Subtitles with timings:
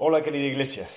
[0.00, 0.88] Hola querida iglesia.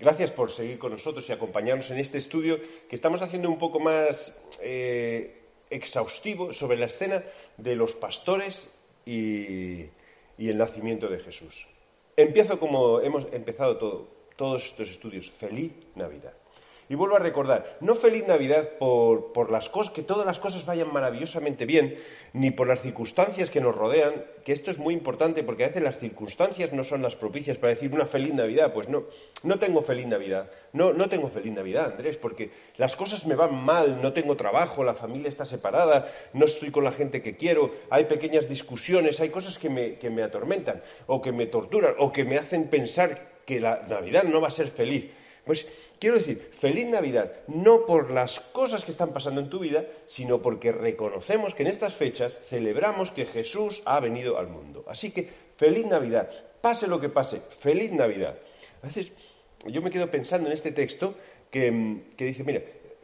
[0.00, 3.78] Gracias por seguir con nosotros y acompañarnos en este estudio que estamos haciendo un poco
[3.78, 7.22] más eh, exhaustivo sobre la escena
[7.58, 8.68] de los pastores
[9.04, 9.82] y,
[10.38, 11.66] el nacimiento de Jesús.
[12.16, 15.30] Empiezo como hemos empezado todo, todos estos estudios.
[15.30, 16.32] Feliz Navidad.
[16.88, 20.66] Y vuelvo a recordar, no feliz Navidad por, por las cosas, que todas las cosas
[20.66, 21.96] vayan maravillosamente bien,
[22.32, 24.12] ni por las circunstancias que nos rodean,
[24.44, 27.74] que esto es muy importante porque a veces las circunstancias no son las propicias para
[27.74, 28.72] decir una feliz Navidad.
[28.72, 29.04] Pues no,
[29.42, 30.50] no tengo feliz Navidad.
[30.72, 34.84] No, no tengo feliz Navidad, Andrés, porque las cosas me van mal, no tengo trabajo,
[34.84, 39.30] la familia está separada, no estoy con la gente que quiero, hay pequeñas discusiones, hay
[39.30, 43.34] cosas que me, que me atormentan, o que me torturan, o que me hacen pensar
[43.46, 45.10] que la Navidad no va a ser feliz.
[45.44, 45.66] Pues
[45.98, 50.40] quiero decir, feliz Navidad, no por las cosas que están pasando en tu vida, sino
[50.40, 54.84] porque reconocemos que en estas fechas celebramos que Jesús ha venido al mundo.
[54.88, 56.30] Así que feliz Navidad,
[56.62, 58.38] pase lo que pase, feliz Navidad.
[58.82, 59.12] A veces
[59.66, 61.14] yo me quedo pensando en este texto
[61.50, 62.62] que, que dice, mira,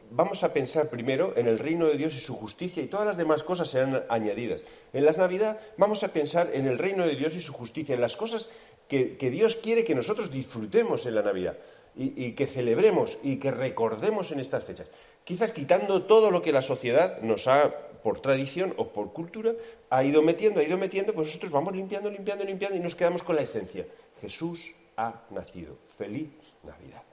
[0.09, 3.17] vamos a pensar primero en el reino de Dios y su justicia y todas las
[3.17, 4.63] demás cosas serán añadidas.
[4.93, 8.01] En la Navidad vamos a pensar en el reino de Dios y su justicia, en
[8.01, 8.49] las cosas
[8.87, 11.55] que, que Dios quiere que nosotros disfrutemos en la Navidad
[11.95, 14.87] y, que celebremos y que recordemos en estas fechas.
[15.23, 17.69] Quizás quitando todo lo que la sociedad nos ha,
[18.03, 19.53] por tradición o por cultura,
[19.89, 23.23] ha ido metiendo, ha ido metiendo, pues nosotros vamos limpiando, limpiando, limpiando y nos quedamos
[23.23, 23.85] con la esencia.
[24.19, 25.77] Jesús ha nacido.
[25.87, 26.29] Feliz
[26.63, 27.03] Navidad.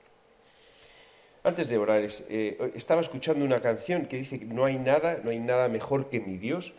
[1.43, 5.31] Antes de orar, eh, estaba escuchando una canción que dice que no hay nada, no
[5.31, 6.75] hay nada mejor que mi Dios.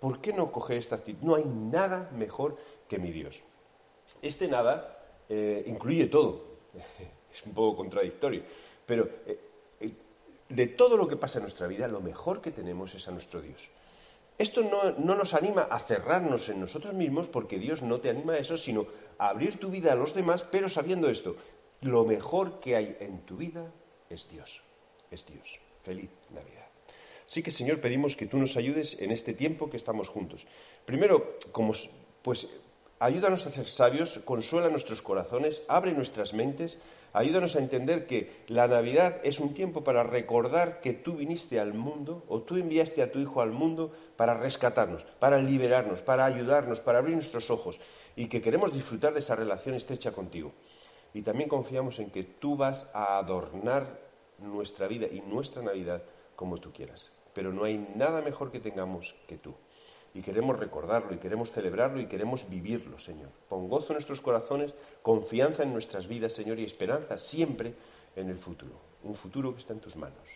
[0.00, 1.24] ¿Por qué no coger esta actitud?
[1.26, 2.56] No hay nada mejor
[2.88, 3.42] que mi Dios.
[4.20, 6.52] Este nada eh, incluye todo.
[7.32, 8.42] es un poco contradictorio,
[8.86, 9.38] pero eh,
[9.80, 9.92] eh,
[10.48, 13.40] de todo lo que pasa en nuestra vida, lo mejor que tenemos es a nuestro
[13.40, 13.70] Dios.
[14.38, 18.34] Esto no, no, nos anima a cerrarnos en nosotros mismos, porque Dios no te anima
[18.34, 18.86] a eso, sino
[19.18, 21.36] a abrir tu vida a los demás, pero sabiendo esto,
[21.82, 23.70] lo mejor que hay en tu vida
[24.08, 24.62] es Dios,
[25.10, 25.60] es Dios.
[25.82, 26.66] Feliz Navidad.
[27.26, 30.46] Así que, Señor, pedimos que tú nos ayudes en este tiempo que estamos juntos.
[30.84, 31.72] Primero, como,
[32.22, 32.48] pues,
[33.02, 36.78] ayúdanos a ser sabios, consuela nuestros corazones, abre nuestras mentes,
[37.14, 41.74] Ayúdanos a entender que la Navidad es un tiempo para recordar que tú viniste al
[41.74, 46.80] mundo o tú enviaste a tu Hijo al mundo para rescatarnos, para liberarnos, para ayudarnos,
[46.80, 47.78] para abrir nuestros ojos
[48.16, 50.52] y que queremos disfrutar de esa relación estrecha contigo.
[51.12, 53.86] Y también confiamos en que tú vas a adornar
[54.38, 56.02] nuestra vida y nuestra Navidad
[56.34, 57.10] como tú quieras.
[57.34, 59.54] Pero no hay nada mejor que tengamos que tú
[60.14, 63.30] y queremos recordarlo y queremos celebrarlo y queremos vivirlo, Señor.
[63.48, 67.74] Pon gozo en nuestros corazones, confianza en nuestras vidas, Señor, y esperanza siempre
[68.14, 68.74] en el futuro,
[69.04, 70.28] un futuro que está en tus manos.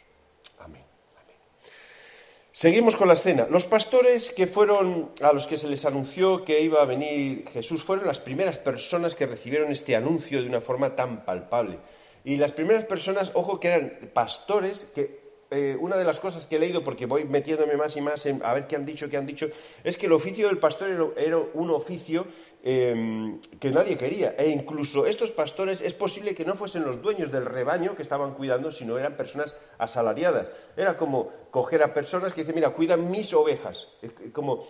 [0.61, 0.83] Amén.
[1.23, 1.37] Amén.
[2.53, 3.47] Seguimos con la escena.
[3.51, 7.83] Los pastores que fueron a los que se les anunció que iba a venir Jesús
[7.83, 11.79] fueron las primeras personas que recibieron este anuncio de una forma tan palpable.
[12.25, 16.57] Y las primeras personas, ojo, que eran pastores que eh, una de las cosas que
[16.57, 19.17] he leído, porque voy metiéndome más y más en, a ver qué han dicho, qué
[19.17, 19.47] han dicho,
[19.85, 22.27] es que el oficio del pastor era, un oficio
[22.65, 24.35] em, que nadie quería.
[24.39, 28.35] E incluso estos pastores es posible que no fuesen los dueños del rebaño que estaban
[28.35, 30.51] cuidando, sino eran personas asalariadas.
[30.77, 33.89] Era como coger a personas que dicen, mira, cuidan mis ovejas.
[34.33, 34.67] Como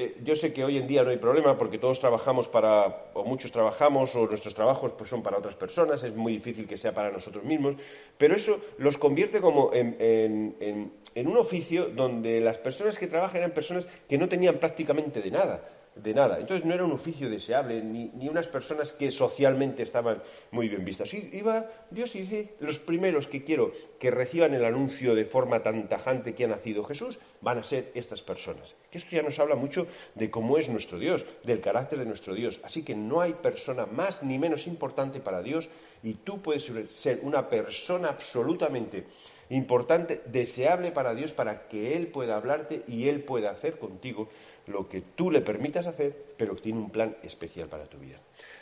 [0.00, 3.24] eh, yo sé que hoy en día no hay problema porque todos trabajamos para, o
[3.24, 6.94] muchos trabajamos, o nuestros trabajos pues, son para otras personas, es muy difícil que sea
[6.94, 7.74] para nosotros mismos,
[8.16, 13.50] pero eso los convierte como en, en un oficio donde las personas que trabajan eran
[13.50, 16.38] personas que no tenían prácticamente de nada de nada.
[16.38, 20.84] Entonces no era un oficio deseable, ni, ni, unas personas que socialmente estaban muy bien
[20.84, 21.12] vistas.
[21.14, 25.62] Y iba Dios y dice, los primeros que quiero que reciban el anuncio de forma
[25.62, 28.74] tan tajante que ha nacido Jesús, van a ser estas personas.
[28.90, 32.34] Que esto ya nos habla mucho de cómo es nuestro Dios, del carácter de nuestro
[32.34, 32.60] Dios.
[32.62, 35.68] Así que no hay persona más ni menos importante para Dios
[36.02, 39.04] y tú puedes ser una persona absolutamente
[39.50, 44.28] importante, deseable para Dios, para que Él pueda hablarte y Él pueda hacer contigo
[44.68, 48.16] lo que tú le permitas hacer, pero tiene un plan especial para tu vida.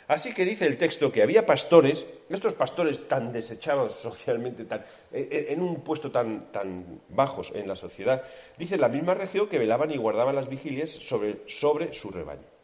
[0.07, 4.79] Así que dice el texto que había pastores, estos pastores tan desechados socialmente, tan,
[5.11, 8.23] eh, eh, en un puesto tan, tan bajos en la sociedad,
[8.57, 12.57] dice la misma región que velaban y guardaban las vigilias sobre, sobre su rebaño.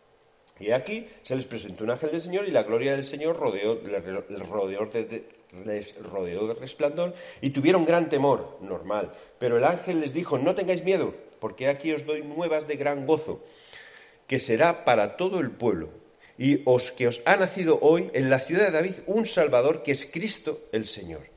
[0.59, 3.79] Y aquí se les presentó un ángel del Señor y la gloria del Señor rodeó,
[4.49, 5.25] rodeó de,
[5.65, 9.11] les rodeó de resplandor y tuvieron gran temor, normal.
[9.39, 11.13] Pero el ángel les dijo, no tengáis miedo,
[11.43, 13.43] porque aquí os doy nuevas de gran gozo,
[14.31, 15.89] que será para todo el pueblo,
[16.39, 19.91] y os que os ha nacido hoy en la ciudad de David un Salvador que
[19.91, 21.27] es Cristo el Señor.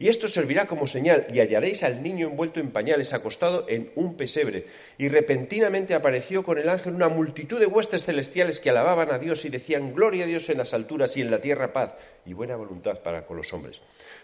[0.00, 4.16] Y esto servirá como señal, y hallaréis al niño envuelto en pañales, acostado en un
[4.16, 4.66] pesebre.
[4.98, 9.44] Y repentinamente apareció con el ángel una multitud de huestes celestiales que alababan a Dios
[9.44, 11.94] y decían, Gloria a Dios en las alturas y en la tierra paz,
[12.26, 13.80] y buena voluntad para con los hombres.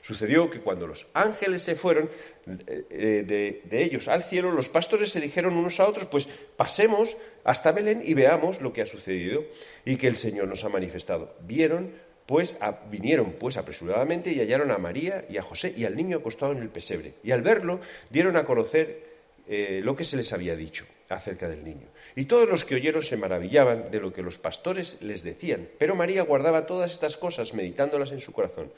[0.09, 2.09] Sucedió que cuando los ángeles se fueron
[2.47, 6.27] eh, de, de, ellos al cielo, los pastores se dijeron unos a otros, pues
[6.57, 9.45] pasemos hasta Belén y veamos lo que ha sucedido
[9.85, 11.35] y que el Señor nos ha manifestado.
[11.41, 11.93] Vieron,
[12.25, 12.59] pues,
[12.91, 16.63] vinieron pues apresuradamente y hallaron a María y a José y al niño acostado en
[16.63, 17.13] el pesebre.
[17.23, 17.79] Y al verlo,
[18.09, 19.05] dieron a conocer
[19.47, 21.89] eh, lo que se les había dicho acerca del niño.
[22.17, 25.69] Y todos los que oyeron se maravillaban de lo que los pastores les decían.
[25.77, 28.73] Pero María guardaba todas estas cosas, meditándolas en su corazón.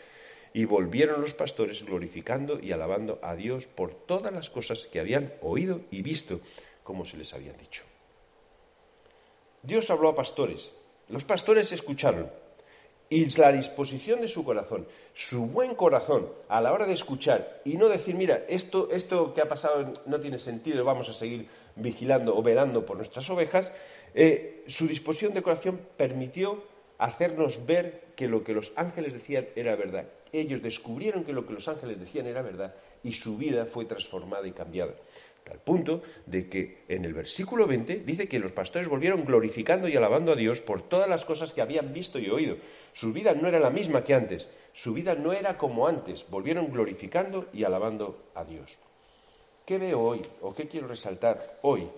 [0.53, 5.33] Y volvieron los pastores glorificando y alabando a Dios por todas las cosas que habían
[5.43, 6.41] oído y visto,
[6.83, 7.85] como se les había dicho.
[9.63, 10.71] Dios habló a pastores.
[11.09, 12.31] Los pastores escucharon.
[13.13, 17.77] Y la disposición de su corazón, su buen corazón a la hora de escuchar y
[17.77, 22.37] no decir, mira, esto, esto que ha pasado no tiene sentido, vamos a seguir vigilando
[22.37, 23.73] o velando por nuestras ovejas,
[24.15, 26.63] eh, su disposición de corazón permitió
[26.99, 30.07] hacernos ver que lo que los ángeles decían era verdad.
[30.33, 34.47] Ellos descubrieron que lo que los ángeles decían era verdad y su vida fue transformada
[34.47, 34.95] y cambiada.
[35.51, 39.97] Al punto de que en el versículo 20 dice que los pastores volvieron glorificando y
[39.97, 42.57] alabando a Dios por todas las cosas que habían visto y oído.
[42.93, 46.71] Su vida no era la misma que antes, su vida no era como antes, volvieron
[46.71, 48.79] glorificando y alabando a Dios.
[49.67, 51.89] ¿Qué veo hoy o qué quiero resaltar hoy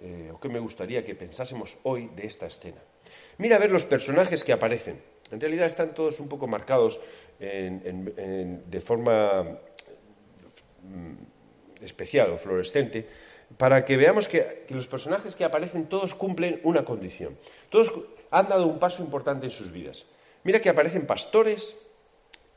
[0.00, 2.82] eh, o qué me gustaría que pensásemos hoy de esta escena?
[3.38, 5.00] Mira a ver los personajes que aparecen.
[5.30, 7.00] En realidad están todos un poco marcados
[7.38, 9.58] de forma
[10.82, 13.06] mm, especial o fluorescente
[13.56, 17.38] para que veamos que, que, los personajes que aparecen todos cumplen una condición.
[17.70, 17.92] Todos
[18.30, 20.04] han dado un paso importante en sus vidas.
[20.44, 21.76] Mira que aparecen pastores,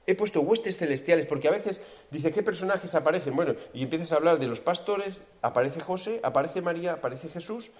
[0.05, 1.79] he puesto huestes celestiales, porque a veces
[2.09, 3.35] dice, ¿qué personajes aparecen?
[3.35, 7.71] Bueno, y empiezas a hablar de los pastores, aparece José, aparece María, aparece Jesús,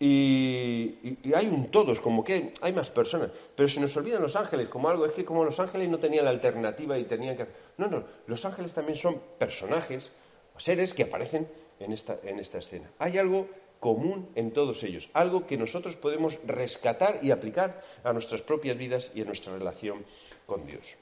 [0.00, 3.30] y, hay un todos, como que hay más personas.
[3.54, 6.24] Pero se nos olvidan los ángeles como algo, es que como los ángeles no tenían
[6.24, 7.46] la alternativa y tenían que...
[7.78, 10.10] No, no, los ángeles también son personajes,
[10.56, 11.48] seres que aparecen
[11.80, 12.90] en esta, en esta escena.
[12.98, 13.48] Hay algo
[13.80, 19.10] común en todos ellos, algo que nosotros podemos rescatar y aplicar a nuestras propias vidas
[19.14, 20.04] y a nuestra relación
[20.46, 20.96] con Dios.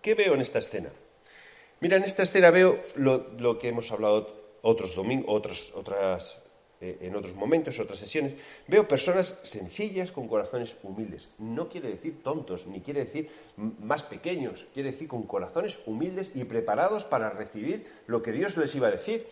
[0.00, 0.90] ¿Qué veo en esta escena?
[1.80, 4.30] Mira, en esta escena veo lo, que hemos hablado
[4.62, 6.42] otros domingos, otras
[6.80, 8.34] eh, en otros momentos, otras sesiones,
[8.68, 11.28] veo personas sencillas con corazones humildes.
[11.38, 16.44] No quiere decir tontos, ni quiere decir más pequeños, quiere decir con corazones humildes y
[16.44, 19.26] preparados para recibir lo que Dios les iba a decir.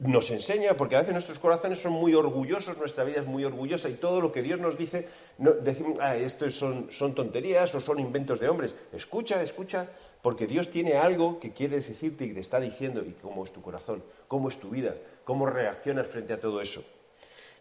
[0.00, 3.88] Nos enseña, porque a veces nuestros corazones son muy orgullosos, nuestra vida es muy orgullosa
[3.88, 5.06] y todo lo que Dios nos dice,
[5.38, 8.74] decimos, ah, esto son, son tonterías o son inventos de hombres.
[8.92, 9.88] Escucha, escucha,
[10.20, 13.62] porque Dios tiene algo que quiere decirte y te está diciendo, y cómo es tu
[13.62, 16.84] corazón, cómo es tu vida, cómo reaccionas frente a todo eso.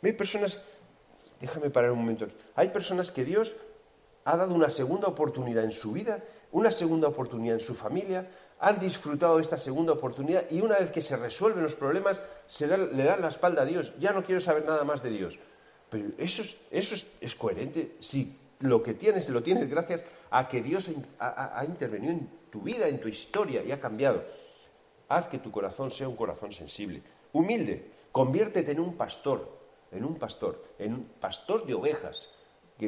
[0.02, 0.60] Hay personas,
[1.40, 3.56] déjame parar un momento aquí, hay personas que Dios
[4.26, 8.28] ha dado una segunda oportunidad en su vida, una segunda oportunidad en su familia,
[8.60, 12.22] han disfrutado esta segunda oportunidad y una vez que se resuelven los problemas,
[12.60, 13.92] le dan la espalda a Dios.
[14.00, 15.40] Ya no quiero saber nada más de Dios.
[15.90, 20.62] Pero eso es, eso es, coherente si lo que tienes lo tienes gracias a que
[20.62, 24.24] Dios ha intervenido en tu vida, en tu historia y ha cambiado.
[25.10, 27.02] Haz que tu corazón sea un corazón sensible
[27.34, 29.48] humilde, conviértete en un pastor,
[29.92, 32.30] en un pastor, en un pastor de ovejas,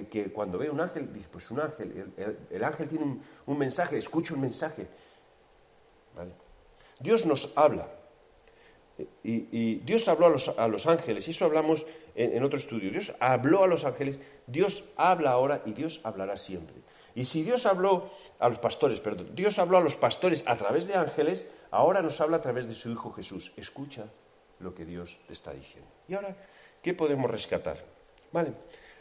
[0.01, 2.13] que, cuando ve un ángel, dice, pues un ángel,
[2.50, 4.88] el, ángel tiene un, mensaje, escucha un mensaje.
[7.00, 7.88] Dios nos habla.
[9.23, 11.85] Y, Dios habló a los, ángeles, y eso hablamos
[12.15, 12.89] en, en, otro estudio.
[12.89, 16.77] Dios habló a los ángeles, Dios habla ahora y Dios hablará siempre.
[17.15, 18.09] Y si Dios habló
[18.39, 22.19] a los pastores, perdón, Dios habló a los pastores a través de ángeles, ahora nos
[22.21, 23.51] habla a través de su Hijo Jesús.
[23.57, 24.05] Escucha
[24.60, 25.89] lo que Dios te está diciendo.
[26.07, 26.36] Y ahora,
[26.81, 27.83] ¿qué podemos rescatar?
[28.31, 28.53] Vale,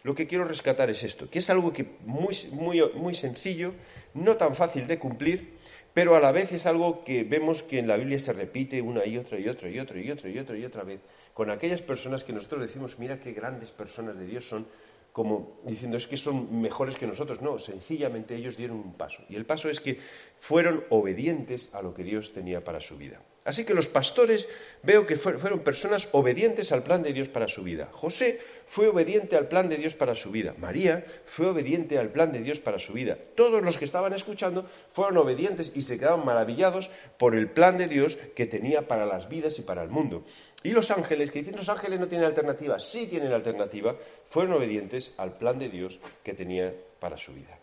[0.02, 3.72] lo que quiero rescatar es esto, que es algo que muy, muy, muy sencillo,
[4.14, 5.58] no tan fácil de cumplir,
[5.94, 9.04] pero a la vez es algo que vemos que en la Biblia se repite una
[9.06, 11.00] y otra y otra y otra y otra y otra y otra vez,
[11.34, 14.66] con aquellas personas que nosotros decimos, mira qué grandes personas de Dios son,
[15.12, 17.40] como diciendo es que son mejores que nosotros.
[17.42, 19.22] No, sencillamente ellos dieron un paso.
[19.28, 19.98] Y el paso es que
[20.38, 23.20] fueron obedientes a lo que Dios tenía para su vida.
[23.44, 24.46] Así que los pastores
[24.82, 27.88] veo que fueron personas obedientes al plan de Dios para su vida.
[27.90, 30.54] José fue obediente al plan de Dios para su vida.
[30.58, 33.18] María fue obediente al plan de Dios para su vida.
[33.34, 37.88] Todos los que estaban escuchando fueron obedientes y se quedaron maravillados por el plan de
[37.88, 40.24] Dios que tenía para las vidas y para el mundo.
[40.62, 45.14] Y los ángeles, que dicen los ángeles no tienen alternativa, sí tienen alternativa, fueron obedientes
[45.16, 47.61] al plan de Dios que tenía para su vida.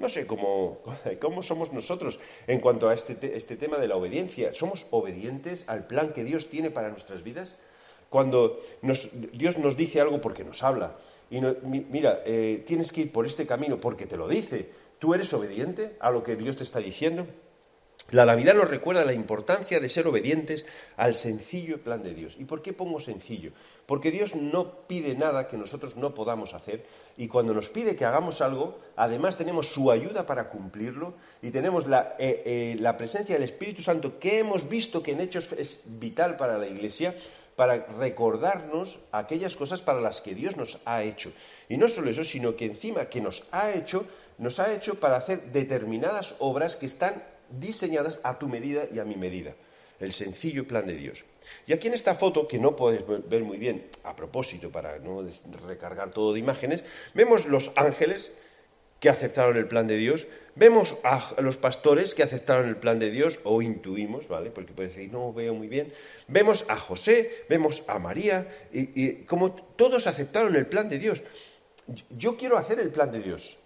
[0.00, 0.78] No sé cómo,
[1.20, 4.54] cómo somos nosotros en cuanto a este, este tema de la obediencia.
[4.54, 7.54] ¿Somos obedientes al plan que Dios tiene para nuestras vidas?
[8.08, 8.60] Cuando
[9.32, 10.96] Dios nos dice algo porque nos habla,
[11.30, 15.32] y mira, eh, tienes que ir por este camino porque te lo dice, ¿tú eres
[15.32, 17.26] obediente a lo que Dios te está diciendo?
[18.10, 22.34] La Navidad nos recuerda la importancia de ser obedientes al sencillo plan de Dios.
[22.38, 23.52] ¿Y por qué pongo sencillo?
[23.86, 26.84] Porque Dios no pide nada que nosotros no podamos hacer
[27.16, 31.86] y cuando nos pide que hagamos algo, además tenemos su ayuda para cumplirlo y tenemos
[31.86, 35.84] la, eh, eh, la presencia del Espíritu Santo que hemos visto que en Hechos es
[36.00, 37.14] vital para la Iglesia
[37.54, 41.30] para recordarnos aquellas cosas para las que Dios nos ha hecho.
[41.68, 44.04] Y no solo eso, sino que encima que nos ha hecho,
[44.38, 49.04] nos ha hecho para hacer determinadas obras que están diseñadas a tu medida y a
[49.04, 49.54] mi medida.
[49.98, 51.24] El sencillo plan de Dios.
[51.66, 55.24] Y aquí en esta foto, que no puedes ver muy bien, a propósito, para no
[55.66, 58.30] recargar todo de imágenes, vemos los ángeles
[59.00, 63.10] que aceptaron el plan de Dios, vemos a los pastores que aceptaron el plan de
[63.10, 64.50] Dios, o intuimos, ¿vale?
[64.50, 65.92] Porque puedes decir, no veo muy bien,
[66.28, 71.22] vemos a José, vemos a María, y como todos aceptaron el plan de Dios.
[72.10, 73.56] Yo quiero hacer el plan de Dios,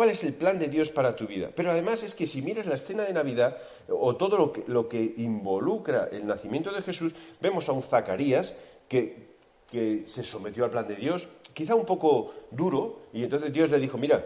[0.00, 1.50] cuál es el plan de Dios para tu vida.
[1.54, 4.88] Pero además es que si miras la escena de Navidad o todo lo que, lo
[4.88, 8.56] que involucra el nacimiento de Jesús, vemos a un Zacarías
[8.88, 9.36] que,
[9.70, 13.78] que se sometió al plan de Dios, quizá un poco duro, y entonces Dios le
[13.78, 14.24] dijo, mira,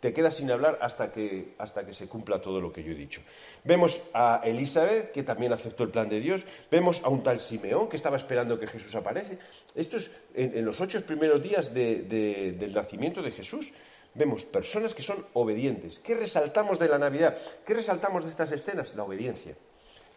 [0.00, 2.94] te quedas sin hablar hasta que, hasta que se cumpla todo lo que yo he
[2.94, 3.22] dicho.
[3.64, 6.44] Vemos a Elizabeth, que también aceptó el plan de Dios.
[6.70, 9.38] Vemos a un tal Simeón, que estaba esperando que Jesús aparece.
[9.74, 13.72] Esto es en, los ocho primeros días del nacimiento de Jesús.
[14.18, 16.00] Vemos personas que son obedientes.
[16.00, 17.38] ¿Qué resaltamos de la Navidad?
[17.64, 18.96] ¿Qué resaltamos de estas escenas?
[18.96, 19.54] La obediencia.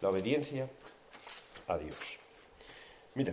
[0.00, 0.66] La obediencia
[1.68, 2.18] a Dios.
[3.14, 3.32] Mira,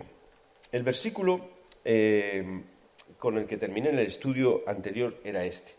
[0.71, 1.41] el versículo
[1.83, 2.61] eh,
[3.17, 5.73] con el que terminé en el estudio anterior era este.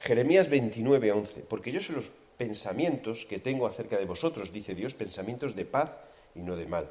[0.00, 1.40] Jeremías 29, 11.
[1.42, 5.92] Porque yo sé los pensamientos que tengo acerca de vosotros, dice Dios, pensamientos de paz
[6.34, 6.90] y no de mal,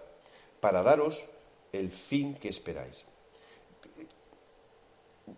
[0.61, 1.25] para daros
[1.73, 3.03] el fin que esperáis.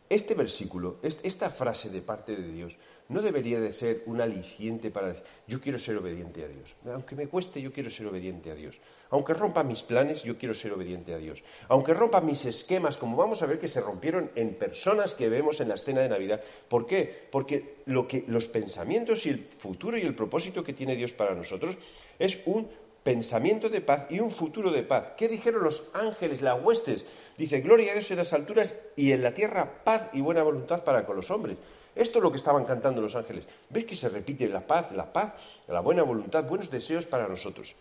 [0.09, 2.77] Este versículo, esta frase de parte de Dios,
[3.09, 6.75] no debería de ser un aliciente para decir, yo quiero ser obediente a Dios.
[6.85, 8.79] Aunque me cueste, yo quiero ser obediente a Dios.
[9.11, 11.43] Aunque rompa mis planes, yo quiero ser obediente a Dios.
[11.67, 15.59] Aunque rompa mis esquemas, como vamos a ver que se rompieron en personas que vemos
[15.59, 16.41] en la escena de Navidad.
[16.67, 17.27] ¿Por qué?
[17.31, 21.35] Porque lo que, los pensamientos y el futuro y el propósito que tiene Dios para
[21.35, 21.77] nosotros
[22.17, 22.67] es un
[23.05, 25.13] pensamiento de paz y un futuro de paz.
[25.15, 27.05] ¿Qué dijeron los ángeles, las huestes?
[27.37, 30.83] Dice, gloria a Dios en las alturas y en la tierra paz y buena voluntad
[30.83, 31.55] para con los hombres.
[31.95, 33.45] Esto es lo que estaban cantando los ángeles.
[33.69, 35.35] ¿Ves que se repite la paz, la paz,
[35.67, 37.75] la buena voluntad, buenos deseos para nosotros?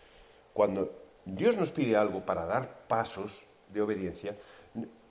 [0.53, 0.93] Cuando
[1.25, 4.37] Dios nos pide algo para dar pasos de obediencia,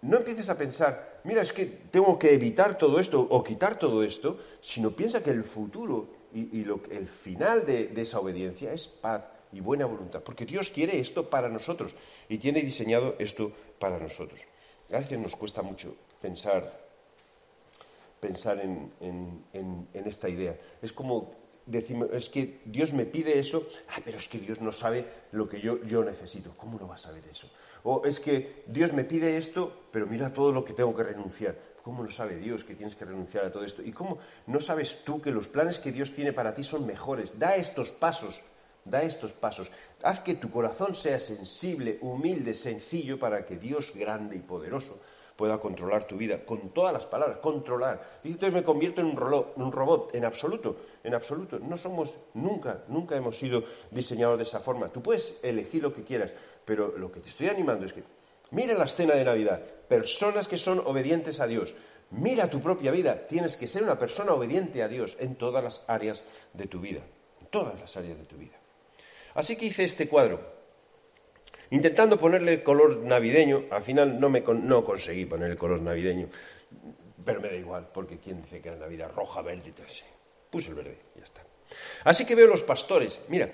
[0.02, 4.04] no empieces a pensar, mira, es que tengo que evitar todo esto o quitar todo
[4.04, 9.60] esto, sino piensa que el futuro y, el final de esa obediencia es paz, y
[9.60, 11.94] buena voluntad, porque Dios quiere esto para nosotros
[12.28, 14.40] y tiene diseñado esto para nosotros.
[14.92, 16.70] A veces nos cuesta mucho pensar,
[18.20, 19.44] pensar en,
[19.92, 20.58] esta idea.
[20.82, 21.32] Es como
[21.66, 23.66] decimos, es que Dios me pide eso,
[24.04, 26.52] pero es que Dios no sabe lo que yo, yo necesito.
[26.56, 27.48] ¿Cómo no va a saber eso?
[27.84, 31.56] O es que Dios me pide esto, pero mira todo lo que tengo que renunciar.
[31.82, 33.82] ¿Cómo no sabe Dios que tienes que renunciar a todo esto?
[33.82, 37.38] ¿Y cómo no sabes tú que los planes que Dios tiene para ti son mejores?
[37.38, 38.42] Da estos pasos
[38.84, 39.70] Da estos pasos.
[40.02, 44.98] Haz que tu corazón sea sensible, humilde, sencillo, para que Dios grande y poderoso
[45.36, 48.20] pueda controlar tu vida con todas las palabras, controlar.
[48.22, 51.58] Y entonces me convierto en un, robot, en absoluto, en absoluto.
[51.58, 54.88] No somos, nunca, nunca hemos sido diseñados de esa forma.
[54.88, 56.32] Tú puedes elegir lo que quieras,
[56.64, 58.04] pero lo que te estoy animando es que
[58.52, 61.74] mira la escena de Navidad, personas que son obedientes a Dios.
[62.10, 65.82] Mira tu propia vida, tienes que ser una persona obediente a Dios en todas las
[65.88, 66.22] áreas
[66.52, 67.00] de tu vida,
[67.40, 68.63] en todas las áreas de tu vida.
[69.34, 70.40] Así que hice este cuadro,
[71.70, 73.64] intentando ponerle color navideño.
[73.70, 76.28] Al final no, me no conseguí poner el color navideño,
[77.24, 79.64] pero me da igual, porque ¿quién dice que era Navidad roja, verde?
[79.66, 80.04] Entonces,
[80.50, 81.42] puse el verde, ya está.
[82.04, 83.50] Así que veo los pastores, mira,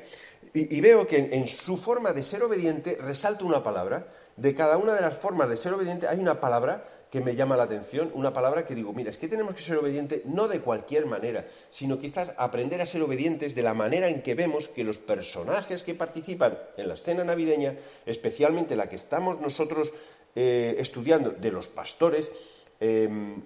[0.52, 4.08] y, veo que en, su forma de ser obediente resalta una palabra.
[4.36, 7.56] De cada una de las formas de ser obediente hay una palabra que me llama
[7.56, 10.60] la atención, una palabra que digo, mira, es que tenemos que ser obedientes no de
[10.60, 14.84] cualquier manera, sino quizás aprender a ser obedientes de la manera en que vemos que
[14.84, 17.74] los personajes que participan en la escena navideña,
[18.06, 19.92] especialmente la que estamos nosotros
[20.36, 22.30] eh, estudiando de los pastores,
[22.78, 23.42] em,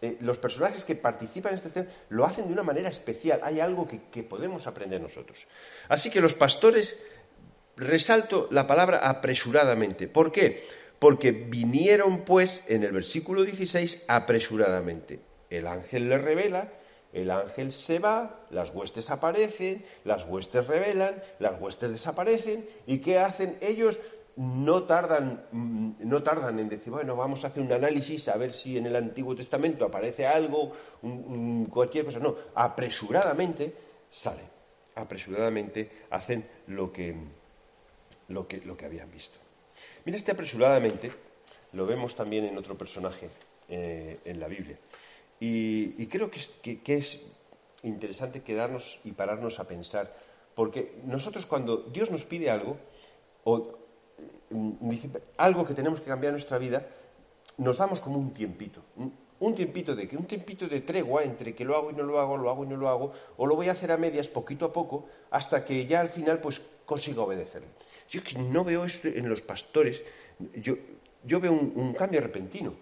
[0.00, 3.40] eh, los personajes que participan en esta escena lo hacen de una manera especial.
[3.42, 5.48] Hay algo que, que podemos aprender nosotros.
[5.88, 6.96] Así que los pastores,
[7.76, 10.06] resalto la palabra apresuradamente.
[10.06, 10.62] ¿Por qué?
[10.98, 15.20] Porque vinieron pues en el versículo 16 apresuradamente.
[15.50, 16.72] El ángel le revela
[17.12, 22.68] El ángel se va, las huestes aparecen, las huestes revelan, las huestes desaparecen.
[22.86, 23.98] ¿Y qué hacen ellos?
[24.36, 28.52] No tardan, mm, no tardan en decir, bueno, vamos a hacer un análisis a ver
[28.52, 30.70] si en el Antiguo Testamento aparece algo,
[31.70, 32.18] cualquier cosa.
[32.18, 33.74] No, apresuradamente
[34.10, 34.46] salen,
[34.94, 37.14] apresuradamente hacen lo que,
[38.28, 39.47] lo que, lo que habían visto.
[40.04, 41.12] Mira, este apresuradamente
[41.72, 43.28] lo vemos también en otro personaje
[43.68, 44.78] eh, en la Biblia.
[45.40, 47.26] Y, creo que es,
[47.82, 50.12] interesante quedarnos y pararnos a pensar,
[50.54, 52.76] porque nosotros cuando Dios nos pide algo,
[53.44, 53.78] o
[54.50, 54.90] mm,
[55.36, 56.86] algo que tenemos que cambiar en nuestra vida,
[57.58, 58.82] nos damos como un tiempito.
[59.40, 62.18] Un tiempito de que un tiempito de tregua entre que lo hago y no lo
[62.18, 64.64] hago, lo hago y no lo hago, o lo voy a hacer a medias poquito
[64.64, 67.68] a poco, hasta que ya al final pues consiga obedecerle.
[68.10, 70.02] Yo no veo esto en los pastores,
[70.54, 70.76] yo,
[71.24, 72.74] yo veo un cambio repentino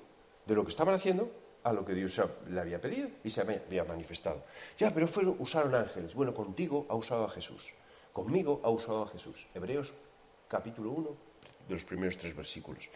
[0.46, 1.30] de lo que estaban haciendo
[1.66, 4.44] a lo que Dios le había pedido y se había manifestado.
[4.78, 6.14] Ya, pero fueron, usaron ángeles.
[6.14, 7.72] Bueno, contigo ha usado a Jesús.
[8.12, 9.44] Conmigo ha usado a Jesús.
[9.52, 9.92] Hebreos
[10.46, 11.16] capítulo 1,
[11.68, 12.88] de los primeros tres versículos.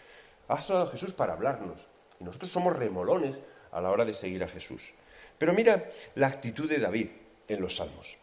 [0.46, 1.84] Ha usado a Jesús para hablarnos.
[2.20, 3.36] Y nosotros somos remolones
[3.72, 4.92] a la hora de seguir a Jesús.
[5.36, 7.08] Pero mira la actitud de David
[7.48, 8.18] en los salmos.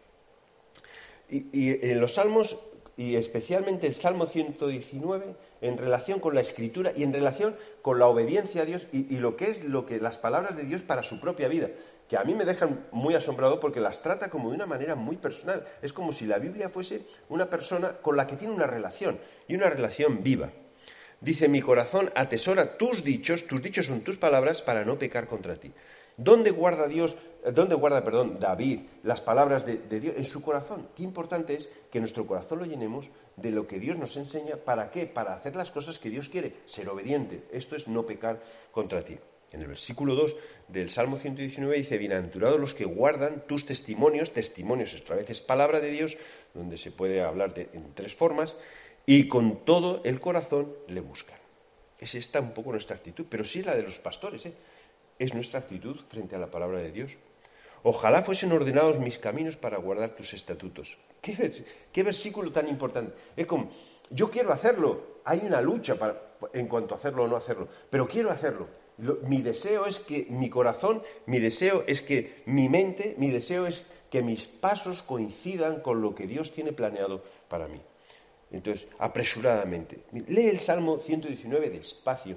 [1.29, 2.57] Y en los salmos,
[2.97, 8.07] y especialmente el Salmo 119, en relación con la escritura y en relación con la
[8.07, 11.19] obediencia a Dios y, lo que es lo que las palabras de Dios para su
[11.19, 11.69] propia vida,
[12.09, 15.17] que a mí me dejan muy asombrado porque las trata como de una manera muy
[15.17, 15.63] personal.
[15.83, 19.55] Es como si la Biblia fuese una persona con la que tiene una relación y
[19.55, 20.49] una relación viva.
[21.21, 25.55] Dice, mi corazón atesora tus dichos, tus dichos son tus palabras para no pecar contra
[25.55, 25.71] ti.
[26.15, 27.15] ¿Dónde guarda Dios,
[27.53, 30.15] dónde guarda, perdón, David las palabras de, Dios?
[30.17, 30.89] En su corazón.
[30.95, 34.57] Qué importante es que nuestro corazón lo llenemos de lo que Dios nos enseña.
[34.57, 35.05] ¿Para qué?
[35.05, 37.43] Para hacer las cosas que Dios quiere, ser obediente.
[37.51, 39.17] Esto es no pecar contra ti.
[39.51, 40.35] En el versículo 2
[40.67, 45.79] del Salmo 119 dice, bienaventurados los que guardan tus testimonios, testimonios otra vez es palabra
[45.79, 46.17] de Dios,
[46.53, 48.57] donde se puede hablar de, en tres formas,
[49.05, 51.37] y con todo el corazón le buscan.
[51.97, 54.53] Es esta un poco nuestra actitud, pero sí es la de los pastores, ¿eh?
[55.17, 57.17] es nuestra actitud frente a la palabra de Dios.
[57.87, 60.97] Ojalá fuesen ordenados mis caminos para guardar tus estatutos.
[61.21, 63.13] ¿Qué, versículo tan importante?
[63.37, 63.69] Es como,
[64.09, 65.95] yo quiero hacerlo, hay una lucha
[66.51, 68.67] en cuanto a hacerlo o no hacerlo, pero quiero hacerlo.
[69.23, 73.85] mi deseo es que mi corazón, mi deseo es que mi mente, mi deseo es
[74.11, 77.81] que mis pasos coincidan con lo que Dios tiene planeado para mí.
[78.51, 82.35] Entonces, apresuradamente, lee el Salmo 119 despacio,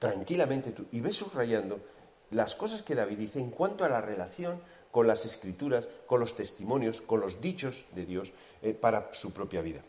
[0.00, 1.93] tranquilamente tú, y ves subrayando
[2.30, 4.60] las cosas que David dice en cuanto a la relación
[4.90, 8.32] con las escrituras, con los testimonios, con los dichos de Dios
[8.62, 9.82] eh, para su propia vida.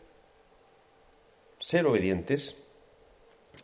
[1.58, 2.56] Ser obedientes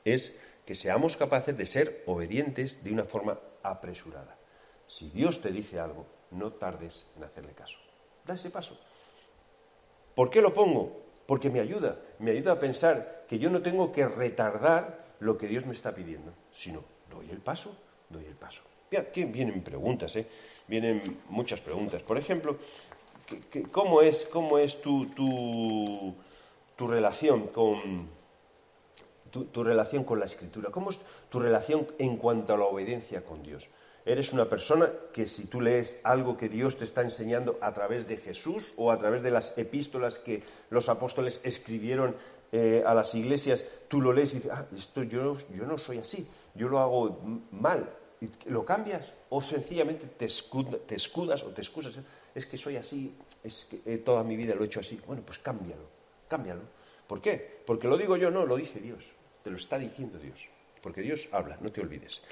[0.05, 4.37] es que seamos capaces de ser obedientes de una forma apresurada.
[4.87, 7.79] Si Dios te dice algo, no tardes en hacerle caso.
[8.25, 8.79] Da ese paso.
[10.15, 11.01] ¿Por qué lo pongo?
[11.27, 15.49] Porque me ayuda, me ayuda a pensar que yo no tengo que retardar lo que
[15.49, 17.77] Dios me está pidiendo, sino doy el paso,
[18.13, 18.63] doy el paso.
[19.15, 20.27] Vienen preguntas, ¿eh?
[20.69, 22.03] vienen muchas preguntas.
[22.03, 22.57] Por ejemplo,
[23.71, 25.07] ¿cómo es, cómo es tu,
[26.77, 28.09] tu, relación con,
[29.31, 30.71] tu, relación con la escritura?
[30.71, 30.99] ¿Cómo es
[31.31, 33.69] tu relación en cuanto a la obediencia con Dios?
[34.05, 38.09] Eres una persona que si tú lees algo que Dios te está enseñando a través
[38.09, 42.17] de Jesús o a través de las epístolas que los apóstoles escribieron
[42.51, 45.99] eh, a las iglesias, tú lo lees y dices, ah, esto yo, yo no soy
[45.99, 47.21] así, yo lo hago
[47.53, 47.89] mal,
[48.47, 49.13] ¿Lo cambias?
[49.31, 51.95] ¿O sencillamente te, escudas o te excusas?
[52.35, 55.01] Es que soy así, es que eh, toda mi vida lo he hecho así.
[55.07, 55.89] Bueno, pues cámbialo,
[56.29, 56.63] cámbialo.
[57.07, 57.61] ¿Por qué?
[57.67, 59.05] Porque lo digo yo, no, lo dice Dios.
[59.43, 60.49] Te lo está diciendo Dios.
[60.83, 62.23] Porque Dios habla, no te olvides.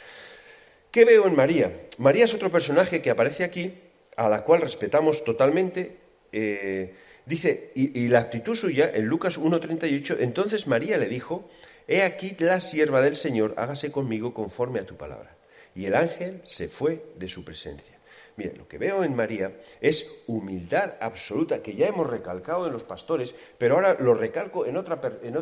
[0.90, 1.88] ¿Qué veo en María?
[1.98, 3.74] María es otro personaje que aparece aquí,
[4.16, 5.96] a la cual respetamos totalmente.
[6.33, 6.94] Eh,
[7.26, 11.48] dice, y, y, la actitud suya, en Lucas 1.38, entonces María le dijo,
[11.88, 15.39] He aquí la sierva del Señor, hágase conmigo conforme a tu palabra
[15.81, 17.99] y el ángel se fue de su presencia.
[18.37, 22.85] Mira, lo que veo en María es humildad absoluta, que ya hemos recalcado en los
[22.85, 25.37] pastores, pero ahora lo recalco en, en,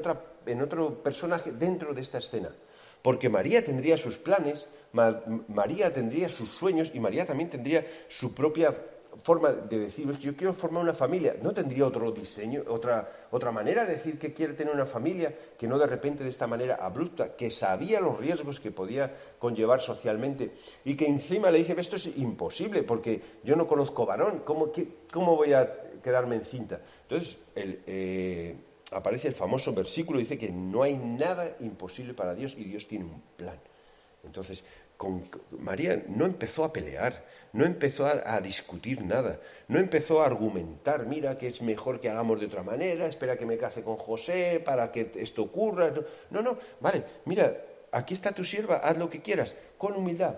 [0.47, 2.55] en otro personaje dentro de esta escena.
[3.03, 8.73] Porque María tendría sus planes, María tendría sus sueños y María también tendría su propia
[9.17, 13.85] forma de decir, yo quiero formar una familia, no tendría otro diseño, otra, otra manera
[13.85, 17.35] de decir que quiere tener una familia, que no de repente de esta manera abrupta,
[17.35, 20.53] que sabía los riesgos que podía conllevar socialmente
[20.85, 24.71] y que encima le dice, esto es imposible porque yo no conozco varón, ¿cómo,
[25.13, 26.81] cómo voy a quedarme encinta?
[27.03, 28.55] Entonces, eh,
[28.93, 33.05] aparece el famoso versículo, dice que no hay nada imposible para Dios y Dios tiene
[33.07, 33.59] un plan.
[34.25, 34.65] Entonces,
[35.59, 41.39] María no empezó a pelear, no empezó a, discutir nada, no empezó a argumentar, mira
[41.39, 44.91] que es mejor que hagamos de otra manera, espera que me case con José para
[44.91, 45.93] que esto ocurra.
[46.31, 47.57] No, no, vale, mira,
[47.93, 50.35] aquí está tu sierva, haz lo que quieras, con humildad.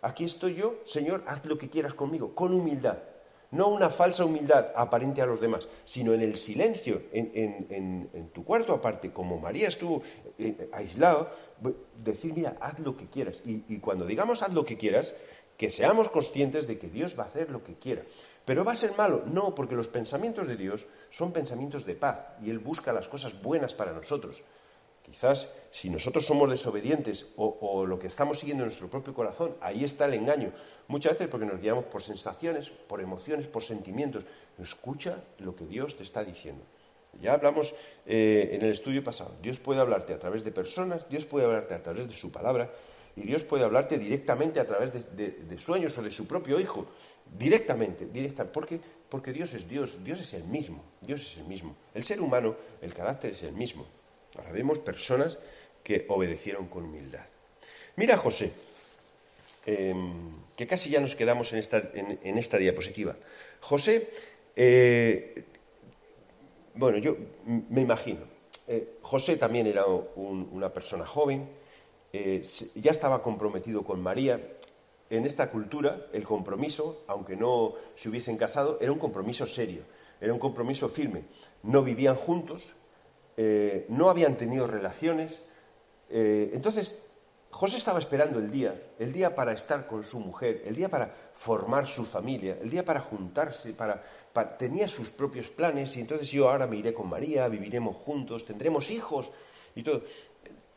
[0.00, 2.98] Aquí estoy yo, Señor, haz lo que quieras conmigo, con humildad.
[3.50, 8.72] No una falsa humildad aparente a los demás, sino en el silencio, en, tu cuarto
[8.72, 10.02] aparte, como María estuvo
[10.38, 11.30] eh, aislado,
[12.02, 13.42] decir, mira, haz lo que quieras.
[13.44, 15.14] y cuando digamos haz lo que quieras,
[15.56, 18.02] que seamos conscientes de que Dios va a hacer lo que quiera.
[18.44, 19.22] ¿Pero va a ser malo?
[19.26, 23.40] No, porque los pensamientos de Dios son pensamientos de paz y Él busca las cosas
[23.40, 24.42] buenas para nosotros.
[25.02, 29.84] Quizás si nosotros somos desobedientes o, lo que estamos siguiendo en nuestro propio corazón, ahí
[29.84, 30.52] está el engaño.
[30.88, 34.24] Muchas veces porque nos guiamos por sensaciones, por emociones, por sentimientos.
[34.58, 36.64] Escucha lo que Dios te está diciendo.
[37.20, 37.74] Ya hablamos
[38.06, 39.36] eh, en el estudio pasado.
[39.42, 42.70] Dios puede hablarte a través de personas, Dios puede hablarte a través de su palabra,
[43.16, 46.86] y Dios puede hablarte directamente a través de, sueños o de su propio hijo.
[47.38, 51.76] Directamente, directa, porque, porque Dios es Dios, Dios es el mismo, Dios es el mismo.
[51.94, 53.86] El ser humano, el carácter es el mismo.
[54.36, 55.38] Ahora vemos personas
[55.82, 57.24] que obedecieron con humildad.
[57.96, 58.52] Mira José,
[59.66, 60.12] em,
[60.56, 63.16] que casi ya nos quedamos en esta, en, esta diapositiva.
[63.60, 64.10] José,
[64.56, 65.44] eh,
[66.74, 68.20] bueno, yo me imagino,
[68.66, 71.48] eh, José también era una persona joven,
[72.12, 72.42] eh,
[72.76, 74.40] ya estaba comprometido con María.
[75.10, 79.82] En esta cultura, el compromiso, aunque no se hubiesen casado, era un compromiso serio,
[80.20, 81.24] era un compromiso firme.
[81.62, 82.74] No vivían juntos,
[83.36, 85.40] eh, no habían tenido relaciones.
[86.08, 87.02] Entonces,
[87.54, 91.14] José estaba esperando el día, el día para estar con su mujer, el día para
[91.34, 94.02] formar su familia, el día para juntarse, para,
[94.58, 98.90] tenía sus propios planes y entonces yo ahora me iré con María, viviremos juntos, tendremos
[98.90, 99.30] hijos
[99.76, 100.02] y todo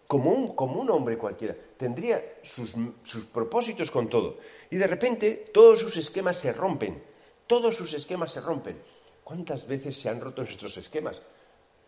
[0.07, 2.75] como un, como un hombre cualquiera, tendría sus,
[3.33, 4.37] propósitos con todo.
[4.69, 7.01] Y de repente todos sus esquemas se rompen,
[7.47, 8.79] todos sus esquemas se rompen.
[9.23, 11.23] ¿Cuántas veces se han roto nuestros esquemas?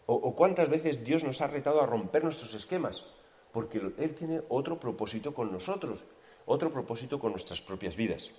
[0.08, 3.04] ¿O, cuántas veces Dios nos ha retado a romper nuestros esquemas?
[3.52, 6.04] Porque Él tiene otro propósito con nosotros,
[6.46, 8.32] otro propósito con nuestras propias vidas.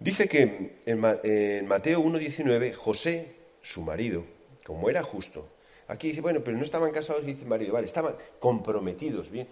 [0.00, 0.98] Dice que en,
[1.68, 4.24] Mateo 1.19, José, su marido,
[4.64, 5.48] como era justo,
[5.88, 9.46] Aquí dice, bueno, pero no estaban casados, dice marido, vale, estaban comprometidos, bien.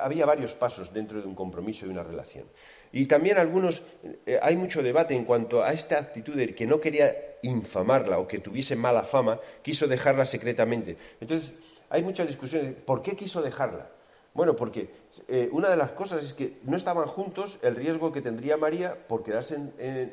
[0.00, 2.46] Había varios pasos dentro de un compromiso y una relación.
[2.92, 3.82] Y también algunos,
[4.24, 8.26] eh, hay mucho debate en cuanto a esta actitud de que no quería infamarla o
[8.28, 10.96] que tuviese mala fama, quiso dejarla secretamente.
[11.20, 11.52] Entonces,
[11.90, 12.74] hay muchas discusiones.
[12.74, 13.90] ¿Por qué quiso dejarla?
[14.34, 14.88] Bueno, porque
[15.26, 18.96] eh, una de las cosas es que no estaban juntos, el riesgo que tendría María
[19.08, 19.56] por quedarse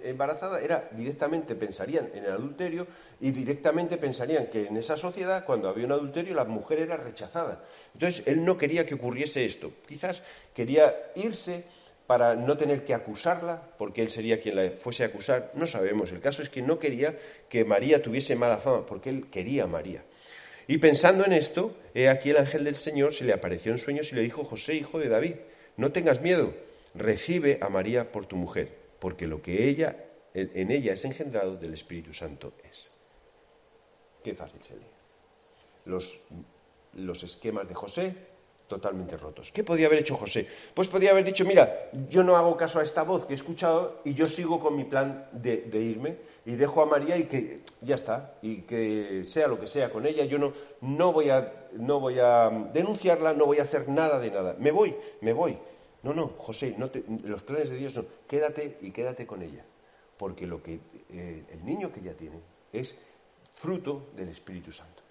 [0.04, 2.88] embarazada era directamente pensarían en el adulterio
[3.20, 7.64] y directamente pensarían que en esa sociedad, cuando había un adulterio, la mujer era rechazada.
[7.94, 9.72] Entonces, él no quería que ocurriese esto.
[9.88, 10.24] Quizás
[10.56, 11.66] quería irse
[12.08, 16.12] para no tener que acusarla, porque él sería quien la fuese a acusar, no sabemos.
[16.12, 17.16] El caso es que no quería
[17.50, 20.04] que María tuviese mala fama, porque él quería a María.
[20.67, 24.12] Y pensando en esto, he aquí el ángel del Señor se le apareció en sueños
[24.12, 25.36] y le dijo, José, hijo de David,
[25.78, 26.54] no tengas miedo,
[26.93, 31.73] recibe a María por tu mujer, porque lo que ella, en ella es engendrado del
[31.73, 32.91] Espíritu Santo es.
[34.23, 34.82] Qué fácil se lee.
[35.86, 36.19] Los,
[36.93, 38.15] los esquemas de José
[38.67, 39.51] totalmente rotos.
[39.51, 40.47] ¿Qué podía haber hecho José?
[40.73, 44.01] Pues podía haber dicho, mira, yo no hago caso a esta voz que he escuchado
[44.04, 47.95] y yo sigo con mi plan de, irme y dejo a María y que ya
[47.95, 51.99] está, y que sea lo que sea con ella, yo no, no, voy, a, no
[51.99, 54.56] voy a denunciarla, no voy a hacer nada de nada.
[54.60, 55.58] Me voy, me voy.
[56.04, 56.89] No, no, José, no
[57.23, 58.06] los planes de Dios no.
[58.28, 59.65] Quédate y quédate con ella.
[60.17, 62.39] Porque lo que eh, el niño que ella tiene
[62.71, 62.95] es
[63.54, 65.01] fruto del Espíritu Santo.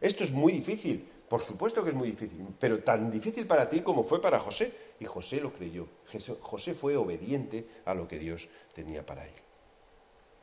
[0.00, 3.80] Esto es muy difícil, por supuesto que es muy difícil, pero tan difícil para ti
[3.80, 4.72] como fue para José.
[5.00, 5.86] Y José lo creyó.
[6.40, 9.34] José fue obediente a lo que Dios tenía para él.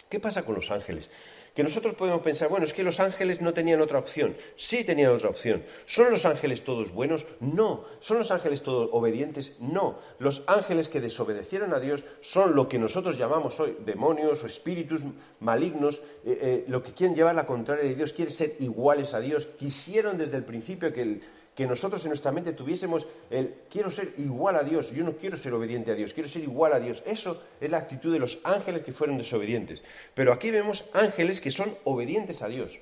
[0.09, 1.09] ¿Qué pasa con los ángeles?
[1.53, 4.35] Que nosotros podemos pensar, bueno, es que los ángeles no tenían otra opción.
[4.55, 5.63] Sí tenían otra opción.
[5.85, 7.27] ¿Son los ángeles todos buenos?
[7.39, 7.85] No.
[7.99, 9.53] ¿Son los ángeles todos obedientes?
[9.59, 9.99] No.
[10.17, 15.01] Los ángeles que desobedecieron a Dios son lo que nosotros llamamos hoy demonios o espíritus
[15.41, 19.19] malignos, eh, eh, lo que quieren llevar la contraria de Dios, quieren ser iguales a
[19.19, 19.45] Dios.
[19.59, 21.21] Quisieron desde el principio que el,
[21.55, 25.37] que nosotros en nuestra mente tuviésemos el quiero ser igual a Dios, yo no quiero
[25.37, 27.03] ser obediente a Dios, quiero ser igual a Dios.
[27.05, 29.83] Eso es la actitud de los ángeles que fueron desobedientes.
[30.13, 32.79] Pero aquí vemos ángeles que son obedientes a Dios.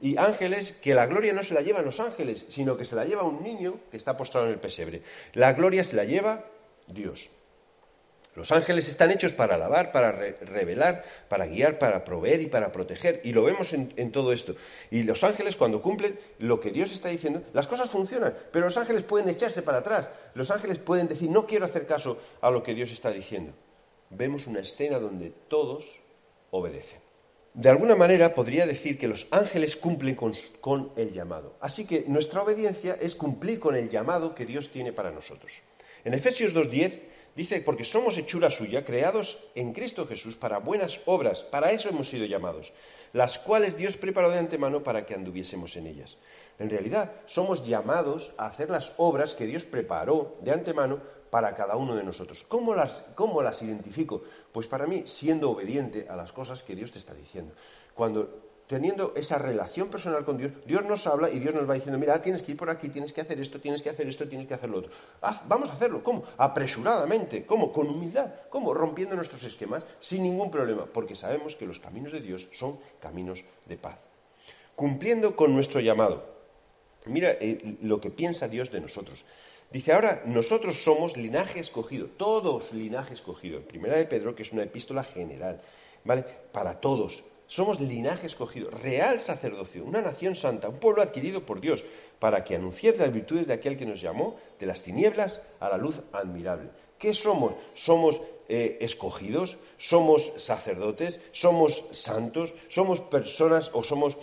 [0.00, 3.04] Y ángeles que la gloria no se la llevan los ángeles, sino que se la
[3.04, 5.02] lleva un niño que está postrado en el pesebre.
[5.32, 6.44] La gloria se la lleva
[6.86, 7.30] Dios.
[8.36, 13.22] Los ángeles están hechos para alabar, para revelar, para guiar, para proveer y para proteger.
[13.24, 14.54] Y lo vemos en, todo esto.
[14.90, 18.34] Y los ángeles cuando cumplen lo que Dios está diciendo, las cosas funcionan.
[18.52, 20.10] Pero los ángeles pueden echarse para atrás.
[20.34, 23.54] Los ángeles pueden decir, no quiero hacer caso a lo que Dios está diciendo.
[24.10, 25.86] Vemos una escena donde todos
[26.50, 27.00] obedecen.
[27.54, 31.56] De alguna manera podría decir que los ángeles cumplen con, con el llamado.
[31.58, 35.62] Así que nuestra obediencia es cumplir con el llamado que Dios tiene para nosotros.
[36.04, 41.44] En Efesios 2.10 Dice, porque somos hechura suya, creados en Cristo Jesús para buenas obras,
[41.44, 42.72] para eso hemos sido llamados,
[43.12, 46.16] las cuales Dios preparó de antemano para que anduviésemos en ellas.
[46.58, 51.76] En realidad, somos llamados a hacer las obras que Dios preparó de antemano para cada
[51.76, 52.42] uno de nosotros.
[52.48, 54.22] ¿Cómo las, cómo las identifico?
[54.50, 57.52] Pues para mí, siendo obediente a las cosas que Dios te está diciendo.
[57.94, 61.98] Cuando teniendo esa relación personal con Dios, Dios nos habla y Dios nos va diciendo,
[61.98, 64.48] mira, tienes que ir por aquí, tienes que hacer esto, tienes que hacer esto, tienes
[64.48, 64.90] que hacer lo otro.
[65.46, 66.02] Vamos a hacerlo.
[66.02, 66.24] ¿Cómo?
[66.36, 67.44] Apresuradamente.
[67.46, 67.72] ¿Cómo?
[67.72, 68.26] Con humildad.
[68.50, 68.74] ¿Cómo?
[68.74, 73.44] Rompiendo nuestros esquemas sin ningún problema, porque sabemos que los caminos de Dios son caminos
[73.66, 73.98] de paz.
[74.74, 76.36] Cumpliendo con nuestro llamado.
[77.06, 79.24] Mira eh, lo que piensa Dios de nosotros.
[79.70, 83.58] Dice ahora, nosotros somos linaje escogido, todos linaje escogido.
[83.58, 85.60] En primera de Pedro, que es una epístola general,
[86.04, 86.24] ¿vale?
[86.52, 91.84] Para todos, somos linaje escogido, real sacerdocio, una nación santa, un pueblo adquirido por Dios,
[92.18, 95.76] para que anunciéis las virtudes de aquel que nos llamó de las tinieblas a la
[95.76, 96.70] luz admirable.
[96.98, 97.54] ¿Qué somos?
[97.74, 104.16] Somos eh, escogidos, somos sacerdotes, somos santos, somos personas o somos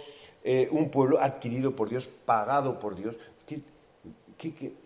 [0.44, 3.16] eh, un pueblo adquirido por Dios, pagado por Dios.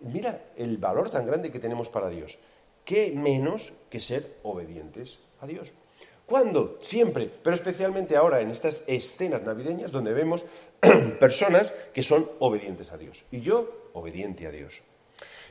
[0.02, 2.38] mira el valor tan grande que tenemos para Dios.
[2.84, 5.72] ¿Qué menos que ser obedientes a Dios?
[6.28, 6.76] ¿Cuándo?
[6.82, 10.44] Siempre, pero especialmente ahora en estas escenas navideñas donde vemos
[11.18, 13.24] personas que son obedientes a Dios.
[13.30, 14.82] Y yo, obediente a Dios.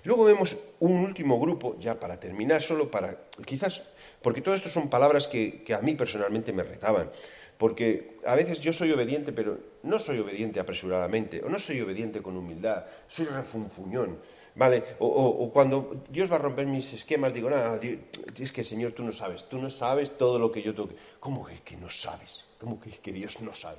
[0.03, 3.85] Luego vemos un último grupo, ya para terminar, solo para, quizás,
[4.21, 7.09] porque todo esto son palabras que, que a mí personalmente me retaban,
[7.57, 12.21] porque a veces yo soy obediente, pero no soy obediente apresuradamente, o no soy obediente
[12.21, 14.19] con humildad, soy refunfuñón.
[14.57, 14.83] ¿Vale?
[14.99, 19.11] O, cuando Dios va a romper mis esquemas, digo, no, es que Señor, tú no
[19.11, 20.95] sabes, tú no sabes todo lo que yo tengo que...
[21.19, 22.45] ¿Cómo es que no sabes?
[22.59, 23.77] ¿Cómo que, que Dios no sabe?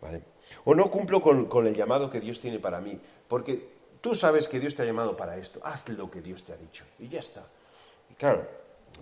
[0.00, 0.22] ¿Vale?
[0.64, 3.68] O no cumplo con, con el llamado que Dios tiene para mí, porque
[4.00, 6.56] tú sabes que Dios te ha llamado para esto, haz lo que Dios te ha
[6.56, 7.44] dicho, y ya está.
[8.10, 8.48] Y claro,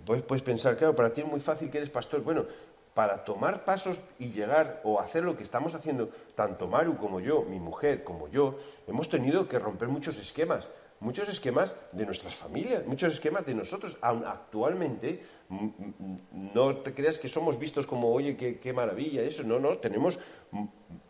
[0.05, 2.21] puedes, puedes pensar, claro, para ti es muy fácil que eres pastor.
[2.21, 2.45] Bueno,
[2.93, 7.43] para tomar pasos y llegar o hacer lo que estamos haciendo, tanto Maru como yo,
[7.43, 10.67] mi mujer como yo, hemos tenido que romper muchos esquemas
[10.99, 13.97] muchos esquemas de nuestras familias, muchos esquemas de nosotros.
[14.01, 15.21] Aún actualmente,
[16.31, 19.43] no te creas que somos vistos como, oye, qué, maravilla, eso.
[19.43, 20.19] No, no, tenemos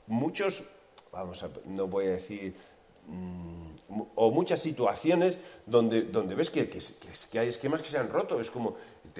[0.08, 0.64] muchos,
[1.12, 2.56] vamos a, no voy a decir,
[3.08, 3.68] mm,
[4.16, 6.70] o muchas situaciones donde, donde ves que,
[7.40, 8.40] hay esquemas que se han roto.
[8.40, 8.76] Es como,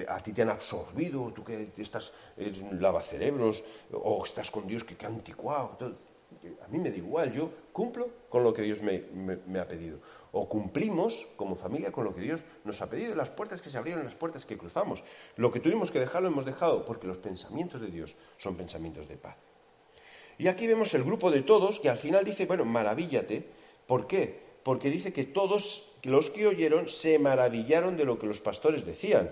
[0.06, 4.96] a ti te han absorbido, tú que estás en lavacerebros, o estás con Dios que,
[4.96, 5.78] que anticuado.
[6.62, 9.98] A mí me da igual, yo cumplo con lo que Dios me ha pedido
[10.32, 13.78] o cumplimos como familia con lo que Dios nos ha pedido, las puertas que se
[13.78, 15.02] abrieron, las puertas que cruzamos.
[15.36, 19.08] Lo que tuvimos que dejar lo hemos dejado, porque los pensamientos de Dios son pensamientos
[19.08, 19.36] de paz.
[20.38, 23.44] Y aquí vemos el grupo de todos que al final dice, bueno, maravíllate.
[23.86, 24.40] ¿Por qué?
[24.62, 29.30] Porque dice que todos los que oyeron se maravillaron de lo que los pastores decían.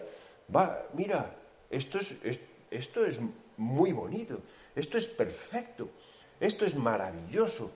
[0.55, 1.37] Va, mira,
[1.71, 2.17] esto es,
[2.71, 3.21] esto es
[3.57, 4.41] muy bonito,
[4.75, 5.89] esto es perfecto,
[6.41, 7.71] esto es maravilloso.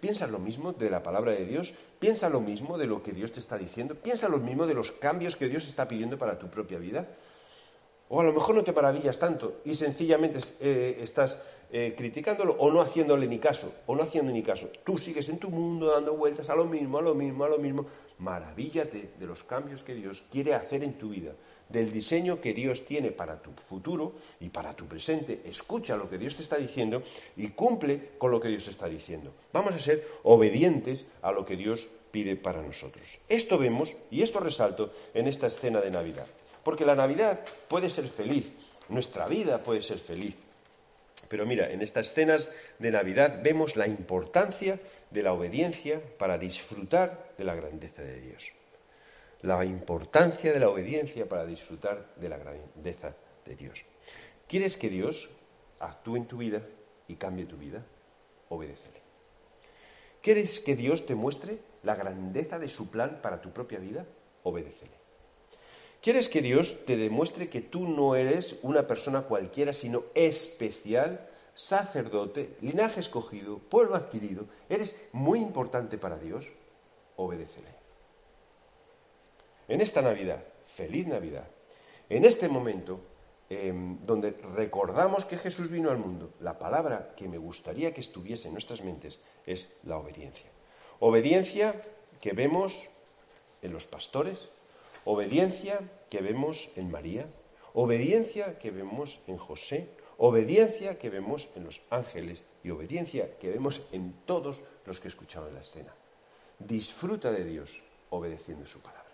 [0.00, 1.74] ¿Piensas lo mismo de la palabra de Dios?
[1.98, 3.94] ¿Piensa lo mismo de lo que Dios te está diciendo?
[3.94, 7.06] ¿Piensa lo mismo de los cambios que Dios está pidiendo para tu propia vida?
[8.08, 11.38] O a lo mejor no te maravillas tanto y sencillamente eh, estás
[11.72, 14.68] eh, criticándolo o no haciéndole ni caso, o no haciendo ni caso.
[14.84, 17.58] Tú sigues en tu mundo dando vueltas a lo mismo, a lo mismo, a lo
[17.58, 17.86] mismo.
[18.18, 21.32] Maravíllate de los cambios que Dios quiere hacer en tu vida
[21.68, 25.42] del diseño que Dios tiene para tu futuro y para tu presente.
[25.44, 27.02] Escucha lo que Dios te está diciendo
[27.36, 29.32] y cumple con lo que Dios te está diciendo.
[29.52, 33.18] Vamos a ser obedientes a lo que Dios pide para nosotros.
[33.28, 36.26] Esto vemos y esto resalto en esta escena de Navidad.
[36.62, 38.46] Porque la Navidad puede ser feliz,
[38.88, 40.36] nuestra vida puede ser feliz.
[41.28, 47.32] Pero mira, en estas escenas de Navidad vemos la importancia de la obediencia para disfrutar
[47.36, 48.55] de la grandeza de Dios
[49.46, 53.84] la importancia de la obediencia para disfrutar de la grandeza de Dios.
[54.48, 55.28] ¿Quieres que Dios
[55.78, 56.62] actúe en tu vida
[57.06, 57.86] y cambie tu vida?
[58.48, 59.00] Obedécele.
[60.20, 64.04] ¿Quieres que Dios te muestre la grandeza de su plan para tu propia vida?
[64.42, 64.96] Obedécele.
[66.02, 72.56] ¿Quieres que Dios te demuestre que tú no eres una persona cualquiera, sino especial, sacerdote,
[72.62, 74.46] linaje escogido, pueblo adquirido?
[74.68, 76.50] ¿Eres muy importante para Dios?
[77.14, 77.85] Obedécele.
[79.68, 81.48] En esta Navidad, feliz Navidad.
[82.08, 83.00] En este momento,
[83.50, 88.46] em, donde recordamos que Jesús vino al mundo, la palabra que me gustaría que estuviese
[88.46, 90.50] en nuestras mentes es la obediencia.
[91.00, 91.82] Obediencia
[92.20, 92.88] que vemos
[93.62, 94.48] en los pastores,
[95.04, 97.26] obediencia que vemos en María,
[97.74, 103.82] obediencia que vemos en José, obediencia que vemos en los ángeles y obediencia que vemos
[103.92, 105.92] en todos los que escuchaban la escena.
[106.58, 109.05] Disfruta de Dios obedeciendo su palabra.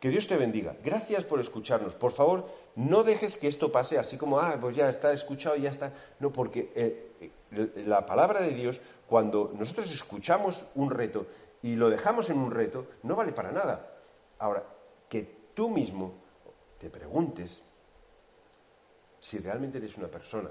[0.00, 0.76] Que Dios te bendiga.
[0.82, 1.94] Gracias por escucharnos.
[1.94, 5.70] Por favor, no dejes que esto pase así como, ah, pues ya está escuchado ya
[5.70, 5.92] está.
[6.18, 11.26] No, porque eh, eh, la palabra de Dios, cuando nosotros escuchamos un reto
[11.62, 13.98] y lo dejamos en un reto, no vale para nada.
[14.38, 14.64] Ahora,
[15.08, 16.14] que tú mismo
[16.78, 17.60] te preguntes
[19.20, 20.48] si realmente eres una persona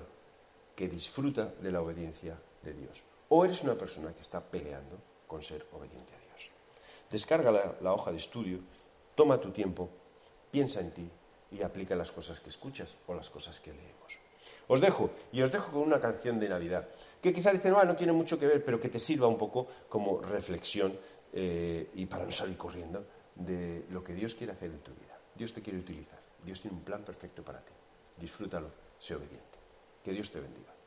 [0.76, 5.42] que disfruta de la obediencia de Dios o eres una persona que está peleando con
[5.42, 6.52] ser obediente a Dios.
[7.10, 8.60] Descarga la, hoja de estudio,
[9.20, 9.90] toma tu tiempo,
[10.50, 11.12] piensa en ti
[11.52, 14.18] y aplica las cosas que escuchas o las cosas que leemos.
[14.70, 16.88] Os dejo, y os dejo con una canción de Navidad,
[17.22, 19.68] que quizás dicen, no, no tiene mucho que ver, pero que te sirva un poco
[19.90, 20.98] como reflexión
[21.34, 23.06] eh, y para no salir corriendo
[23.36, 25.20] de lo que Dios quiere hacer en tu vida.
[25.36, 26.22] Dios te quiere utilizar.
[26.46, 27.74] Dios tiene un plan perfecto para ti.
[28.16, 29.60] Disfrútalo, sé obediente.
[30.02, 30.79] Que Dios te bendiga.